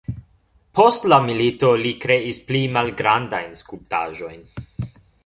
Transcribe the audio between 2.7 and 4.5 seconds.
malgrandajn skulptaĵojn.